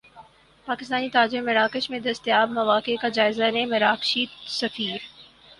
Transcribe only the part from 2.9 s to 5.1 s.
کا جائزہ لیں مراکشی سفیر